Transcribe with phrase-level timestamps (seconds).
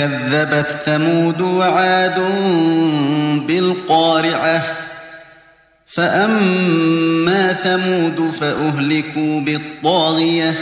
[0.00, 2.20] كذبت ثمود وعاد
[3.46, 4.62] بالقارعة.
[5.86, 10.54] فأما ثمود فأهلكوا بالطاغية.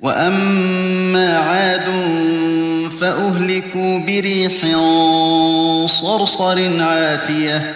[0.00, 1.86] وأما عاد
[3.00, 4.52] فأهلكوا بريح
[5.86, 7.75] صرصر عاتية.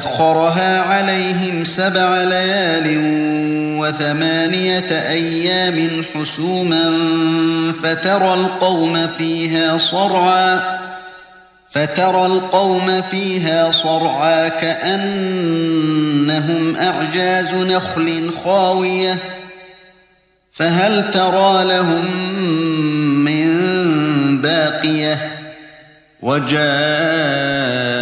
[0.00, 2.98] سخرها عليهم سبع ليال
[3.80, 6.92] وثمانية أيام حسوما
[7.82, 10.60] فترى القوم فيها صرعا
[11.70, 15.56] فترى القوم فيها صرعا كأنهم
[16.76, 19.18] أعجاز نخل خاوية
[20.52, 22.04] فهل ترى لهم
[23.24, 23.52] من
[24.42, 25.18] باقية؟
[26.22, 28.01] وجاء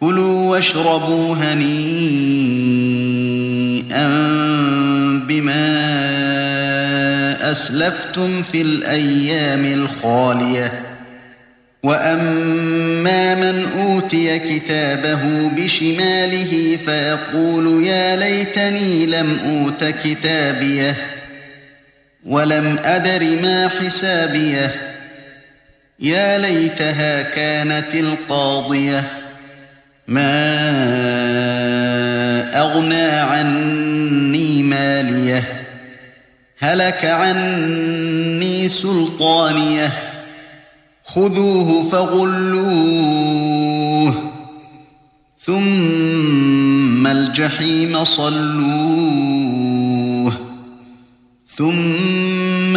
[0.00, 1.58] كلوا واشربوا هنيئا
[5.28, 5.78] بما
[7.52, 10.72] أسلفتم في الأيام الخالية.
[11.82, 20.94] وأما من أوتي كتابه بشماله فيقول يا ليتني لم أوت كتابيه
[22.26, 24.74] ولم أدر ما حسابيه.
[26.00, 29.17] يا ليتها كانت القاضية.
[30.08, 30.48] ما
[32.60, 35.64] أغنى عني ماليه
[36.58, 39.92] هلك عني سلطانيه
[41.04, 43.34] خذوه فغلوه
[45.40, 49.38] ثم الجحيم صلوه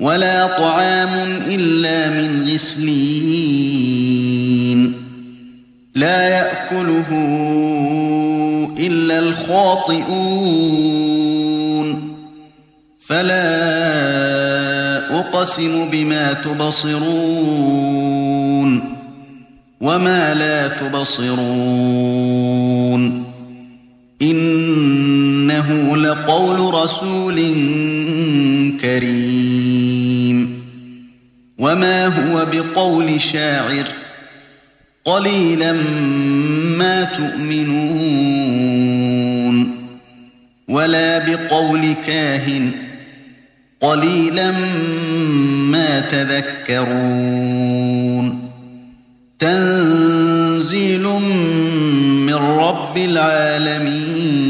[0.00, 3.80] ولا طعام إلا من غسلين
[5.94, 7.08] لا يأكله
[8.78, 10.20] إلا الخاطئون.
[13.00, 13.50] فلا
[15.20, 17.00] أقسم بما تبصرون
[19.80, 22.10] وما لا تبصرون.
[24.22, 27.36] إنه لقول رسول
[28.80, 29.59] كريم.
[31.60, 33.84] وما هو بقول شاعر
[35.04, 35.72] قليلا
[36.78, 38.60] ما تؤمنون
[40.68, 42.70] ولا بقول كاهن
[43.80, 44.50] قليلا
[45.70, 47.30] ما تذكرون
[49.38, 51.02] تنزيل
[52.26, 54.49] من رب العالمين